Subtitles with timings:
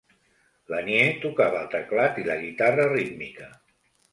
[0.73, 3.53] Lanier tocava el teclat i la guitarra rítmica.